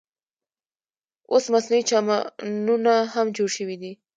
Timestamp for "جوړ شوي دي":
3.37-3.91